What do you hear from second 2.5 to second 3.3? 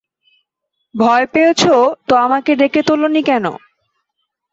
ডেকে তোল নি